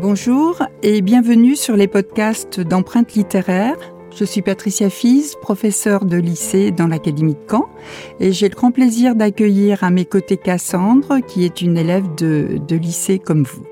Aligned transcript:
Bonjour 0.00 0.62
et 0.82 1.02
bienvenue 1.02 1.56
sur 1.56 1.76
les 1.76 1.86
podcasts 1.86 2.58
d'empreintes 2.58 3.12
littéraires. 3.12 3.76
Je 4.16 4.24
suis 4.24 4.40
Patricia 4.40 4.88
Fils, 4.88 5.36
professeure 5.42 6.06
de 6.06 6.16
lycée 6.16 6.70
dans 6.70 6.86
l'Académie 6.86 7.34
de 7.34 7.40
Caen, 7.46 7.68
et 8.18 8.32
j'ai 8.32 8.48
le 8.48 8.54
grand 8.54 8.70
plaisir 8.70 9.14
d'accueillir 9.14 9.84
à 9.84 9.90
mes 9.90 10.06
côtés 10.06 10.38
Cassandre, 10.38 11.18
qui 11.26 11.44
est 11.44 11.60
une 11.60 11.76
élève 11.76 12.14
de, 12.14 12.58
lycée 12.70 13.18
comme 13.18 13.42
vous. 13.42 13.62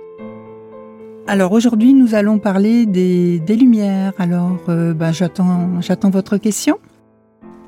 Alors 1.26 1.52
aujourd'hui, 1.52 1.94
nous 1.94 2.14
allons 2.14 2.38
parler 2.38 2.84
des, 2.84 3.40
Lumières. 3.48 4.12
Alors, 4.18 4.58
euh, 4.68 4.92
ben, 4.92 5.12
j'attends, 5.12 5.80
j'attends 5.80 6.10
votre 6.10 6.36
question. 6.36 6.78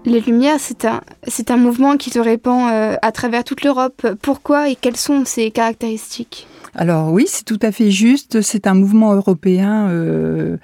Les 0.05 0.21
Lumières, 0.21 0.61
c'est 0.61 0.85
un, 0.85 1.01
c'est 1.27 1.51
un 1.51 1.57
mouvement 1.57 1.97
qui 1.97 2.11
se 2.11 2.19
répand 2.19 2.71
euh, 2.71 2.97
à 3.01 3.11
travers 3.11 3.43
toute 3.43 3.65
l'Europe. 3.65 4.07
Pourquoi 4.21 4.69
et 4.69 4.77
quelles 4.77 4.99
sont 4.99 5.25
ses 5.25 5.51
caractéristiques? 5.51 6.47
Alors 6.75 7.13
oui, 7.13 7.25
c'est 7.27 7.45
tout 7.45 7.59
à 7.63 7.73
fait 7.73 7.91
juste. 7.91 8.43
C'est 8.43 8.67
un 8.67 8.75
mouvement 8.75 9.13
européen 9.13 9.89
euh, 9.89 10.57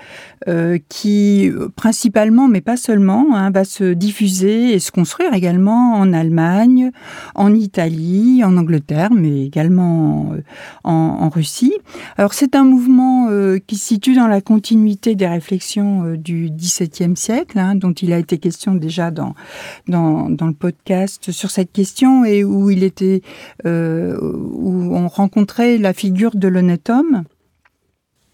euh, 0.49 0.79
qui, 0.89 1.51
principalement, 1.75 2.49
mais 2.49 2.61
pas 2.61 2.77
seulement, 2.77 3.35
hein, 3.35 3.51
va 3.51 3.65
se 3.65 3.93
diffuser 3.93 4.73
et 4.73 4.79
se 4.79 4.93
construire 4.93 5.35
également 5.35 5.95
en 5.95 6.13
Allemagne, 6.13 6.93
en 7.35 7.53
Italie, 7.55 8.45
en 8.45 8.57
Angleterre, 8.57 9.11
mais 9.13 9.45
également 9.45 10.33
euh, 10.33 10.41
en, 10.85 11.29
Russie. 11.29 11.75
Alors 12.17 12.35
c'est 12.35 12.55
un 12.55 12.63
mouvement 12.63 13.29
qui 13.67 13.77
se 13.77 13.89
situe 13.89 14.15
dans 14.15 14.29
la 14.29 14.41
continuité 14.41 15.17
des 15.17 15.27
réflexions 15.27 16.15
du 16.15 16.51
XVIIe 16.51 17.17
siècle, 17.17 17.59
hein, 17.59 17.75
dont 17.75 17.93
il 17.93 18.13
a 18.13 18.19
été 18.19 18.39
question 18.39 18.75
déjà 18.75 19.11
dans, 19.11 19.35
dans, 19.89 20.31
dans, 20.31 20.47
le 20.47 20.53
podcast 20.53 21.33
sur 21.33 21.51
cette 21.51 21.73
question 21.73 22.25
et 22.25 22.45
où 22.45 22.71
il 22.71 22.85
était, 22.85 23.23
où 23.65 24.97
on 24.97 25.09
rencontrait 25.09 25.79
la 25.87 25.93
figure 25.93 26.35
de 26.35 26.49
l'honnête 26.49 26.91
homme. 26.91 27.23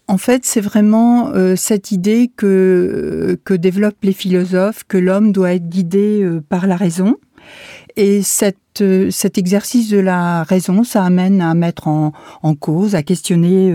En 0.07 0.17
fait, 0.17 0.43
c'est 0.43 0.59
vraiment 0.59 1.29
euh, 1.29 1.55
cette 1.55 1.91
idée 1.91 2.31
que, 2.35 3.39
que 3.43 3.53
développent 3.53 4.03
les 4.03 4.11
philosophes, 4.11 4.83
que 4.87 4.97
l'homme 4.97 5.31
doit 5.31 5.53
être 5.53 5.69
guidé 5.69 6.23
euh, 6.23 6.41
par 6.41 6.65
la 6.65 6.75
raison. 6.75 7.17
Et 7.95 8.23
cette, 8.23 8.81
euh, 8.81 9.11
cet 9.11 9.37
exercice 9.37 9.87
de 9.89 9.99
la 9.99 10.41
raison, 10.41 10.83
ça 10.83 11.05
amène 11.05 11.41
à 11.41 11.53
mettre 11.53 11.87
en, 11.87 12.11
en 12.41 12.55
cause, 12.55 12.95
à 12.95 13.03
questionner 13.03 13.71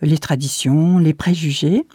les 0.00 0.18
traditions, 0.18 0.98
les 0.98 1.12
préjugés. 1.12 1.86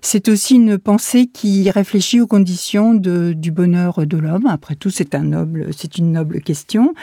C'est 0.00 0.28
aussi 0.28 0.56
une 0.56 0.76
pensée 0.78 1.26
qui 1.26 1.70
réfléchit 1.70 2.20
aux 2.20 2.26
conditions 2.26 2.92
du 2.94 3.50
bonheur 3.50 4.06
de 4.06 4.18
l'homme. 4.18 4.46
Après 4.46 4.76
tout, 4.76 4.90
c'est 4.90 5.14
un 5.14 5.24
noble, 5.24 5.68
c'est 5.76 5.96
une 5.96 6.12
noble 6.12 6.40
question. 6.40 6.94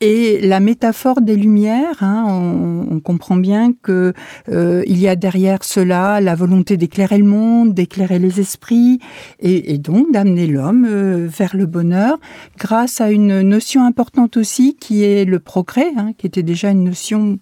Et 0.00 0.40
la 0.42 0.60
métaphore 0.60 1.22
des 1.22 1.36
lumières, 1.36 2.02
hein, 2.02 2.26
on, 2.28 3.00
comprend 3.00 3.36
bien 3.36 3.72
que 3.72 4.12
euh, 4.48 4.82
il 4.86 4.98
y 4.98 5.08
a 5.08 5.16
derrière 5.16 5.64
cela 5.64 6.20
la 6.20 6.34
volonté 6.34 6.76
d'éclairer 6.76 7.18
le 7.18 7.24
monde, 7.24 7.72
d'éclairer 7.72 8.18
les 8.18 8.40
esprits, 8.40 8.98
et, 9.38 9.78
donc 9.78 10.12
d'amener 10.12 10.46
l'homme 10.46 10.86
euh, 10.86 11.26
vers 11.28 11.56
le 11.56 11.66
bonheur, 11.66 12.18
grâce 12.58 13.00
à 13.00 13.10
une 13.10 13.42
notion 13.42 13.84
importante 13.84 14.36
aussi 14.36 14.76
qui 14.76 15.04
est 15.04 15.24
le 15.24 15.38
progrès, 15.38 15.92
hein, 15.96 16.12
qui 16.18 16.26
était 16.26 16.42
déjà 16.42 16.70
une 16.70 16.84
notion 16.84 17.38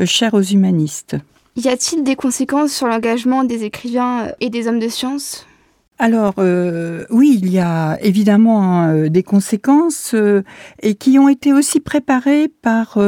euh, 0.00 0.06
chère 0.06 0.34
aux 0.34 0.42
humanistes. 0.42 1.16
Y 1.56 1.68
a-t-il 1.68 2.02
des 2.02 2.16
conséquences 2.16 2.72
sur 2.72 2.86
l'engagement 2.86 3.44
des 3.44 3.64
écrivains 3.64 4.28
et 4.40 4.50
des 4.50 4.68
hommes 4.68 4.80
de 4.80 4.88
science? 4.88 5.46
Alors 5.98 6.34
euh, 6.38 7.04
oui, 7.10 7.38
il 7.40 7.50
y 7.50 7.60
a 7.60 7.98
évidemment 8.02 8.86
euh, 8.86 9.08
des 9.08 9.22
conséquences 9.22 10.12
euh, 10.14 10.42
et 10.82 10.96
qui 10.96 11.18
ont 11.18 11.28
été 11.28 11.52
aussi 11.52 11.78
préparées 11.80 12.48
par 12.48 12.98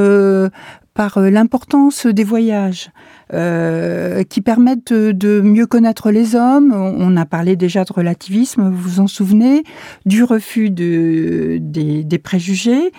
par 0.94 1.20
l'importance 1.20 2.06
des 2.06 2.24
voyages. 2.24 2.90
qui 3.30 4.40
permettent 4.40 4.92
de, 4.92 5.40
mieux 5.40 5.66
connaître 5.66 6.10
les 6.10 6.34
hommes. 6.36 6.72
On 6.72 7.16
a 7.16 7.26
parlé 7.26 7.56
déjà 7.56 7.84
de 7.84 7.92
relativisme, 7.92 8.70
vous 8.70 8.90
vous 8.90 9.00
en 9.00 9.06
souvenez, 9.06 9.64
du 10.06 10.22
refus 10.22 10.70
de, 10.70 11.58
des 11.60 12.18
préjugés. 12.18 12.92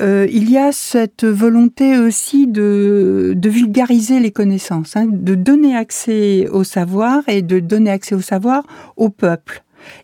Euh, 0.00 0.26
il 0.30 0.50
y 0.50 0.58
a 0.58 0.72
cette 0.72 1.24
volonté 1.24 1.98
aussi 1.98 2.46
de, 2.46 3.36
vulgariser 3.44 4.20
les 4.20 4.32
connaissances, 4.32 4.96
hein, 4.96 5.06
de 5.08 5.34
donner 5.34 5.76
accès 5.76 6.48
au 6.48 6.64
savoir 6.64 7.22
et 7.28 7.42
de 7.42 7.60
donner 7.60 7.90
accès 7.90 8.14
au 8.14 8.20
savoir 8.20 8.64
au 8.96 9.08
peuple. 9.08 9.62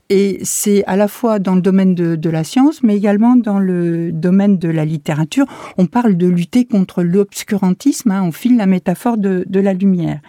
Et 0.09 0.41
c'est 0.43 0.85
à 0.87 0.97
la 0.97 1.09
fois 1.09 1.39
dans 1.39 1.55
le 1.55 1.63
domaine 1.63 1.95
de, 1.95 2.31
la 2.31 2.45
science, 2.45 2.83
mais 2.83 2.97
également 2.97 3.37
dans 3.37 3.59
le 3.59 4.13
domaine 4.13 4.59
de 4.59 4.69
la 4.69 4.85
littérature. 4.85 5.47
On 5.79 5.87
parle 5.87 6.17
de 6.17 6.27
lutter 6.27 6.65
contre 6.67 7.03
l'obscurantisme, 7.03 8.11
hein, 8.11 8.23
on 8.23 8.33
file 8.33 8.57
la 8.57 8.67
métaphore 8.67 9.17
de, 9.17 9.45
la 9.51 9.73
lumière. 9.73 10.21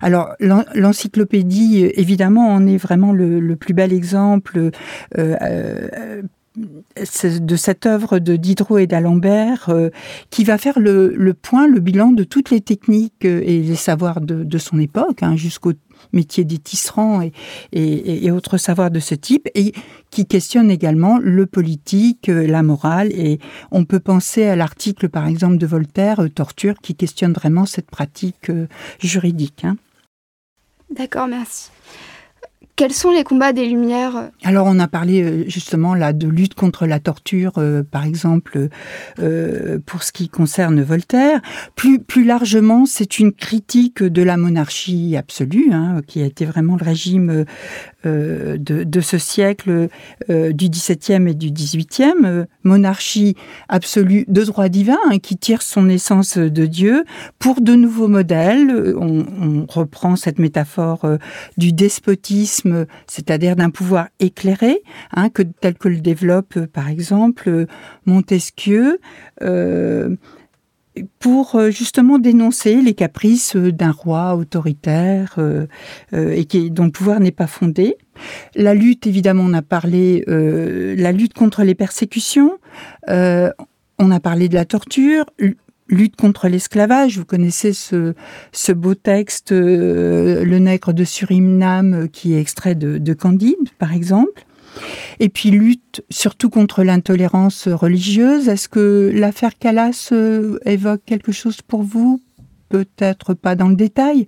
Alors 0.00 0.34
l'encyclopédie, 0.40 1.84
évidemment, 1.94 2.48
en 2.48 2.66
est 2.66 2.76
vraiment 2.76 3.12
le, 3.12 3.56
plus 3.56 3.74
bel 3.74 3.92
exemple. 3.92 4.58
Euh, 4.58 4.70
euh, 5.42 6.22
de 6.56 7.56
cette 7.56 7.84
œuvre 7.86 8.20
de 8.20 8.36
Diderot 8.36 8.78
et 8.78 8.86
d'Alembert 8.86 9.70
euh, 9.70 9.90
qui 10.30 10.44
va 10.44 10.56
faire 10.56 10.78
le, 10.78 11.32
point, 11.34 11.66
le 11.66 11.80
bilan 11.80 12.12
de 12.12 12.22
toutes 12.22 12.50
les 12.50 12.60
techniques 12.60 13.24
euh, 13.24 13.42
et 13.44 13.60
les 13.60 13.74
savoirs 13.74 14.20
de, 14.20 14.58
son 14.58 14.78
époque, 14.78 15.22
hein, 15.22 15.34
jusqu'au 15.34 15.72
métier 16.12 16.44
des 16.44 16.58
tisserands 16.58 17.22
et, 17.72 18.30
autres 18.30 18.56
savoirs 18.56 18.90
de 18.90 19.00
ce 19.00 19.14
type, 19.14 19.48
et 19.54 19.72
qui 20.10 20.26
questionne 20.26 20.70
également 20.70 21.18
le 21.18 21.46
politique, 21.46 22.28
euh, 22.28 22.46
la 22.46 22.62
morale, 22.62 23.10
et 23.12 23.40
on 23.72 23.84
peut 23.84 24.00
penser 24.00 24.44
à 24.44 24.54
l'article 24.54 25.08
par 25.08 25.26
exemple 25.26 25.58
de 25.58 25.66
Voltaire, 25.66 26.20
Torture, 26.32 26.74
qui 26.80 26.94
questionne 26.94 27.32
vraiment 27.32 27.66
cette 27.66 27.90
pratique 27.90 28.50
juridique. 29.00 29.64
Hein. 29.64 29.76
D'accord, 30.90 31.26
merci. 31.26 31.70
Quels 32.76 32.92
sont 32.92 33.12
les 33.12 33.22
combats 33.22 33.52
des 33.52 33.66
Lumières? 33.66 34.30
Alors 34.42 34.66
on 34.66 34.80
a 34.80 34.88
parlé 34.88 35.22
euh, 35.22 35.44
justement 35.46 35.94
là 35.94 36.12
de 36.12 36.26
lutte 36.26 36.54
contre 36.54 36.86
la 36.86 36.98
torture, 36.98 37.52
euh, 37.58 37.84
par 37.88 38.04
exemple, 38.04 38.68
euh, 39.20 39.78
pour 39.86 40.02
ce 40.02 40.10
qui 40.10 40.28
concerne 40.28 40.82
Voltaire. 40.82 41.40
Plus, 41.76 42.00
plus 42.00 42.24
largement, 42.24 42.84
c'est 42.84 43.20
une 43.20 43.32
critique 43.32 44.02
de 44.02 44.22
la 44.24 44.36
monarchie 44.36 45.16
absolue, 45.16 45.70
hein, 45.72 46.00
qui 46.04 46.20
a 46.20 46.24
été 46.24 46.46
vraiment 46.46 46.76
le 46.76 46.84
régime 46.84 47.44
de, 48.04 48.58
de, 48.58 49.00
ce 49.00 49.18
siècle 49.18 49.88
du 50.28 50.68
XVIIe 50.68 51.28
et 51.28 51.34
du 51.34 51.50
XVIIIe, 51.50 52.46
monarchie 52.62 53.36
absolue 53.68 54.24
de 54.28 54.44
droit 54.44 54.68
divin, 54.68 54.98
hein, 55.10 55.18
qui 55.18 55.36
tire 55.36 55.62
son 55.62 55.88
essence 55.88 56.38
de 56.38 56.66
Dieu, 56.66 57.04
pour 57.38 57.60
de 57.60 57.74
nouveaux 57.74 58.08
modèles. 58.08 58.94
On, 58.98 59.24
reprend 59.68 60.16
cette 60.16 60.38
métaphore 60.38 61.06
du 61.56 61.72
despotisme 61.72 62.86
c'est-à-dire 63.06 63.56
d'un 63.56 63.70
pouvoir 63.70 64.08
éclairé, 64.20 64.82
hein, 65.12 65.28
que, 65.30 65.42
tel 65.42 65.74
que 65.74 65.88
le 65.88 66.00
développe 66.00 66.56
euh, 66.56 66.66
par 66.66 66.88
exemple 66.88 67.48
euh, 67.48 67.66
Montesquieu. 68.06 68.98
Euh, 70.98 71.02
pour 71.18 71.60
justement 71.70 72.18
dénoncer 72.18 72.80
les 72.80 72.94
caprices 72.94 73.56
d'un 73.56 73.90
roi 73.90 74.34
autoritaire 74.36 75.38
et 76.12 76.44
qui, 76.44 76.70
dont 76.70 76.84
le 76.84 76.90
pouvoir 76.90 77.18
n'est 77.18 77.32
pas 77.32 77.46
fondé. 77.46 77.96
La 78.54 78.74
lutte, 78.74 79.06
évidemment, 79.06 79.44
on 79.44 79.54
a 79.54 79.62
parlé, 79.62 80.22
la 80.26 81.12
lutte 81.12 81.34
contre 81.34 81.62
les 81.62 81.74
persécutions, 81.74 82.58
on 83.08 84.10
a 84.10 84.20
parlé 84.20 84.48
de 84.48 84.54
la 84.54 84.66
torture, 84.66 85.24
lutte 85.88 86.16
contre 86.16 86.48
l'esclavage. 86.48 87.18
Vous 87.18 87.24
connaissez 87.24 87.72
ce, 87.72 88.14
ce 88.52 88.72
beau 88.72 88.94
texte, 88.94 89.52
euh, 89.52 90.44
Le 90.44 90.58
nègre 90.58 90.92
de 90.92 91.04
Suriname, 91.04 91.94
euh, 91.94 92.06
qui 92.06 92.34
est 92.34 92.40
extrait 92.40 92.74
de, 92.74 92.98
de 92.98 93.14
Candide, 93.14 93.68
par 93.78 93.92
exemple. 93.92 94.44
Et 95.20 95.28
puis 95.28 95.50
lutte 95.50 96.04
surtout 96.10 96.50
contre 96.50 96.82
l'intolérance 96.82 97.68
religieuse. 97.68 98.48
Est-ce 98.48 98.68
que 98.68 99.10
l'affaire 99.14 99.58
Calas 99.58 100.10
euh, 100.12 100.58
évoque 100.64 101.02
quelque 101.06 101.32
chose 101.32 101.62
pour 101.62 101.82
vous? 101.82 102.20
Peut-être 102.68 103.34
pas 103.34 103.54
dans 103.54 103.68
le 103.68 103.76
détail. 103.76 104.26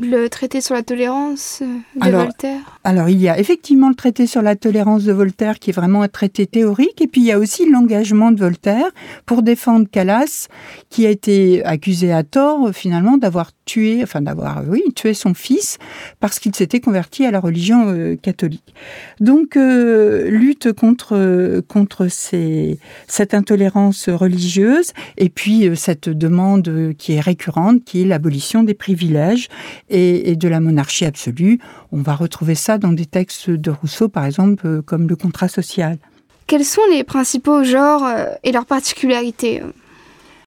Le 0.00 0.26
traité 0.26 0.60
sur 0.60 0.74
la 0.74 0.82
tolérance 0.82 1.62
de 1.62 2.10
Voltaire 2.10 2.80
Alors, 2.82 3.08
il 3.08 3.20
y 3.20 3.28
a 3.28 3.38
effectivement 3.38 3.88
le 3.88 3.94
traité 3.94 4.26
sur 4.26 4.42
la 4.42 4.56
tolérance 4.56 5.04
de 5.04 5.12
Voltaire 5.12 5.60
qui 5.60 5.70
est 5.70 5.72
vraiment 5.72 6.02
un 6.02 6.08
traité 6.08 6.46
théorique, 6.46 7.00
et 7.00 7.06
puis 7.06 7.20
il 7.20 7.26
y 7.28 7.32
a 7.32 7.38
aussi 7.38 7.70
l'engagement 7.70 8.32
de 8.32 8.40
Voltaire 8.40 8.90
pour 9.24 9.44
défendre 9.44 9.86
Calas, 9.88 10.48
qui 10.90 11.06
a 11.06 11.10
été 11.10 11.64
accusé 11.64 12.12
à 12.12 12.24
tort 12.24 12.70
finalement 12.72 13.18
d'avoir 13.18 13.52
tué, 13.66 14.00
enfin 14.02 14.20
d'avoir, 14.20 14.64
oui, 14.68 14.82
tué 14.96 15.14
son 15.14 15.32
fils 15.32 15.78
parce 16.18 16.40
qu'il 16.40 16.54
s'était 16.56 16.80
converti 16.80 17.24
à 17.24 17.30
la 17.30 17.38
religion 17.38 17.88
euh, 17.88 18.16
catholique. 18.16 18.74
Donc, 19.20 19.56
euh, 19.56 20.28
lutte 20.28 20.72
contre, 20.72 21.62
contre 21.68 22.08
ces, 22.08 22.80
cette 23.06 23.32
intolérance 23.32 24.08
religieuse, 24.08 24.92
et 25.18 25.28
puis 25.28 25.68
euh, 25.68 25.76
cette 25.76 26.08
demande 26.08 26.94
qui 26.98 27.12
est 27.12 27.20
récurrente, 27.20 27.84
qui 27.84 28.02
est 28.02 28.04
l'abolition 28.04 28.64
des 28.64 28.74
privilèges 28.74 29.48
et, 29.88 30.36
de 30.36 30.48
la 30.48 30.60
monarchie 30.60 31.04
absolue. 31.04 31.58
On 31.92 32.02
va 32.02 32.14
retrouver 32.14 32.54
ça 32.54 32.78
dans 32.78 32.92
des 32.92 33.06
textes 33.06 33.50
de 33.50 33.70
Rousseau, 33.70 34.08
par 34.08 34.24
exemple, 34.24 34.66
euh, 34.66 34.82
comme 34.82 35.08
le 35.08 35.16
contrat 35.16 35.48
social. 35.48 35.98
Quels 36.46 36.64
sont 36.64 36.82
les 36.90 37.04
principaux 37.04 37.64
genres 37.64 38.04
euh, 38.04 38.26
et 38.42 38.52
leurs 38.52 38.66
particularités 38.66 39.62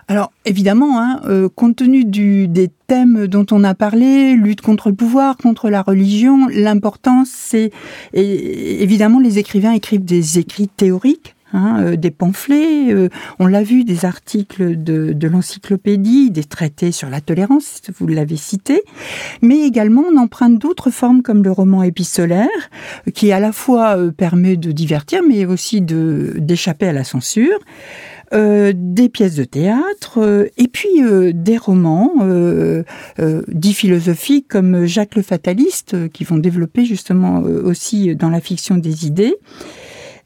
Alors 0.08 0.32
évidemment, 0.46 1.00
hein, 1.00 1.22
euh, 1.26 1.50
compte 1.50 1.78
tenu 1.78 2.06
du, 2.06 2.48
des 2.48 2.70
thèmes 2.88 3.28
dont 3.28 3.46
on 3.52 3.64
a 3.64 3.74
parlé, 3.74 4.36
lutte 4.36 4.62
contre 4.62 4.90
le 4.90 4.96
pouvoir, 4.96 5.38
contre 5.38 5.70
la 5.70 5.82
religion, 5.82 6.48
l'importance 6.50 7.30
c'est 7.32 7.72
évidemment 8.14 9.20
les 9.20 9.40
écrivains 9.40 9.74
écrivent 9.74 10.06
des 10.06 10.40
écrits 10.40 10.68
théoriques. 10.68 11.37
Hein, 11.54 11.82
euh, 11.82 11.96
des 11.96 12.12
pamphlets, 12.12 12.92
euh, 12.94 13.10
on 13.40 13.48
l'a 13.48 13.64
vu, 13.64 13.84
des 13.86 14.04
articles 14.04 14.82
de, 14.84 15.28
l'encyclopédie, 15.28 16.30
des 16.30 16.44
traités 16.44 16.92
sur 16.92 17.10
la 17.10 17.22
tolérance, 17.22 17.82
vous 17.98 18.08
l'avez 18.08 18.36
cité, 18.36 18.84
mais 19.42 19.62
également 19.62 20.04
on 20.12 20.18
emprunte 20.18 20.60
d'autres 20.60 20.90
formes 20.90 21.22
comme 21.22 21.44
le 21.44 21.52
roman 21.52 21.84
épistolaire, 21.84 22.50
qui 23.14 23.32
à 23.32 23.40
la 23.40 23.52
fois 23.52 23.98
permet 24.16 24.58
de 24.58 24.72
divertir, 24.72 25.22
mais 25.28 25.46
aussi 25.46 25.82
d'échapper 25.82 26.88
à 26.88 26.94
la 26.94 27.04
censure. 27.04 27.60
Euh, 28.34 28.74
des 28.76 29.08
pièces 29.08 29.36
de 29.36 29.46
théâtre, 29.46 30.18
euh, 30.18 30.48
et 30.58 30.68
puis 30.68 31.02
euh, 31.02 31.32
des 31.34 31.58
romans 31.58 32.12
dits 33.48 33.74
philosophiques 33.74 34.50
comme 34.50 34.86
Jacques 34.86 35.16
le 35.16 35.22
Fataliste, 35.22 36.10
qui 36.10 36.26
vont 36.26 36.38
développer 36.38 36.84
justement 36.84 37.40
aussi 37.40 38.16
dans 38.16 38.30
la 38.30 38.42
fiction 38.42 38.76
des 38.76 39.06
idées. 39.06 39.36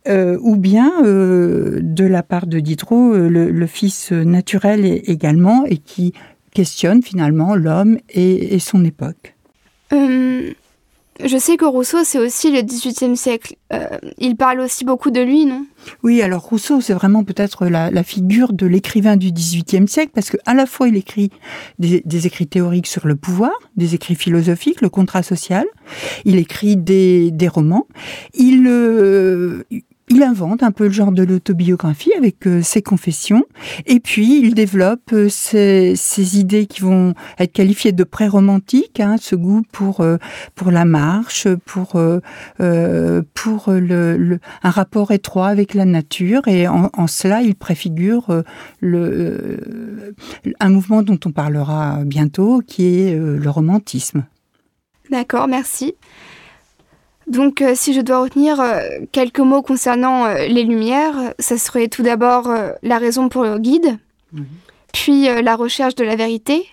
Ou 0.08 0.56
bien 0.56 1.02
de 1.02 2.04
la 2.06 2.24
part 2.24 2.48
de 2.48 2.60
Diderot, 2.60 3.14
le, 3.14 3.68
fils 3.68 4.12
naturel 4.12 4.86
également, 4.86 5.66
et 5.66 5.78
qui 5.78 6.14
questionne 6.54 7.02
finalement 7.02 7.56
l'homme 7.56 7.98
et, 8.10 8.56
et, 8.56 8.60
son 8.60 8.84
époque. 8.84 9.36
Je 11.24 11.38
sais 11.38 11.58
que 11.58 11.66
Rousseau, 11.66 12.04
c'est 12.04 12.18
aussi 12.18 12.52
le 12.52 12.62
XVIIIe 12.62 13.16
siècle. 13.16 13.56
Euh, 13.74 13.86
il 14.18 14.36
parle 14.36 14.60
aussi 14.60 14.86
beaucoup 14.86 15.12
de 15.12 15.22
lui, 15.22 15.46
non? 15.46 15.66
Oui, 16.04 16.22
alors 16.22 16.42
Rousseau, 16.42 16.82
c'est 16.82 16.94
vraiment 16.94 17.24
peut-être 17.24 17.68
la, 17.68 18.04
figure 18.04 18.54
de 18.54 18.66
l'écrivain 18.66 19.18
du 19.18 19.32
XVIIIe 19.32 19.88
siècle, 19.88 20.12
parce 20.14 20.30
qu'à 20.30 20.54
la 20.54 20.66
fois 20.66 20.88
il 20.88 20.96
écrit 20.96 21.30
des, 21.80 22.28
écrits 22.28 22.48
théoriques 22.48 22.88
sur 22.88 23.08
le 23.08 23.16
pouvoir, 23.16 23.52
des 23.76 23.94
écrits 23.94 24.16
philosophiques, 24.16 24.82
le 24.82 24.90
contrat 24.90 25.24
social, 25.24 25.66
il 26.26 26.38
écrit 26.38 26.76
des, 26.76 27.32
romans, 27.48 27.88
il, 28.34 28.66
euh, 28.68 29.64
il 30.22 30.24
invente 30.24 30.62
un 30.62 30.72
peu 30.72 30.86
le 30.86 30.92
genre 30.92 31.12
de 31.12 31.24
l'autobiographie 31.24 32.14
avec 32.16 32.46
euh, 32.46 32.62
ses 32.62 32.84
confessions, 32.84 33.44
et 33.88 34.00
puis 34.00 34.40
il 34.40 34.54
développe 34.54 35.14
euh, 35.14 35.30
ses, 35.30 35.96
idées 36.38 36.68
qui 36.68 36.82
vont 36.82 37.16
être 37.40 37.52
qualifiées 37.52 37.92
de 37.92 38.04
pré-romantiques, 38.04 39.00
hein, 39.00 39.16
ce 39.20 39.36
goût 39.36 39.64
pour 39.72 40.02
euh, 40.02 40.18
pour 40.54 40.70
la 40.70 40.86
marche, 40.86 41.48
pour 41.66 42.00
pour 43.34 43.72
le, 43.72 44.40
un 44.64 44.70
rapport 44.70 45.12
étroit 45.12 45.48
avec 45.48 45.74
la 45.74 45.86
nature, 45.86 46.48
et 46.48 46.68
en, 46.68 47.08
cela 47.08 47.42
il 47.42 47.56
préfigure 47.56 48.44
un 50.60 50.70
mouvement 50.70 51.02
dont 51.02 51.20
on 51.26 51.32
parlera 51.32 52.04
bientôt, 52.06 52.62
qui 52.66 52.86
est 52.86 53.16
le 53.16 53.50
romantisme. 53.50 54.24
D'accord, 55.10 55.48
merci. 55.48 55.96
Donc 57.32 57.62
euh, 57.62 57.72
si 57.76 57.94
je 57.94 58.02
dois 58.02 58.24
retenir 58.24 58.60
euh, 58.60 58.82
quelques 59.14 59.40
mots 59.40 59.62
concernant 59.62 60.26
euh, 60.26 60.48
les 60.48 60.64
lumières, 60.64 61.34
ça 61.40 61.58
serait 61.58 61.88
tout 61.88 62.04
d'abord 62.04 62.54
la 62.84 62.98
raison 62.98 63.30
pour 63.30 63.44
le 63.44 63.58
guide, 63.58 63.98
mhm. 64.34 64.46
puis 64.92 65.28
la 65.42 65.56
recherche 65.56 65.96
de 65.96 66.04
la 66.04 66.18
vérité, 66.18 66.68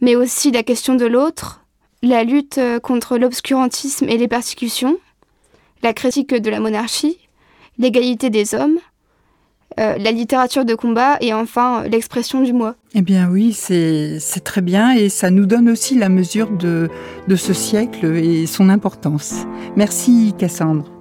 mais 0.00 0.16
aussi 0.16 0.50
la 0.50 0.64
question 0.64 0.96
de 0.96 1.06
l'autre, 1.06 1.64
la 2.02 2.24
lutte 2.24 2.60
contre 2.82 3.16
l'obscurantisme 3.16 4.08
et 4.08 4.18
les 4.18 4.26
persécutions, 4.26 4.98
la 5.84 5.92
critique 5.92 6.34
de 6.34 6.50
la 6.50 6.58
monarchie, 6.58 7.18
l'égalité 7.78 8.28
des 8.28 8.56
hommes, 8.56 8.80
euh, 9.78 9.96
la 9.98 10.10
littérature 10.10 10.64
de 10.64 10.74
combat 10.74 11.16
et 11.20 11.34
enfin 11.34 11.84
l'expression 11.84 12.42
du 12.42 12.52
moi. 12.52 12.74
Eh 12.94 13.02
bien 13.02 13.28
oui, 13.30 13.52
c'est 13.52 14.18
très 14.44 14.62
bien 14.62 14.92
et 14.92 15.08
ça 15.08 15.30
nous 15.30 15.46
donne 15.46 15.68
aussi 15.68 15.98
la 15.98 16.08
mesure 16.08 16.50
de, 16.50 16.88
de 17.28 17.36
ce 17.36 17.52
siècle 17.52 18.06
et 18.16 18.46
son 18.46 18.68
importance. 18.68 19.46
Merci 19.76 20.34
Cassandre. 20.38 20.95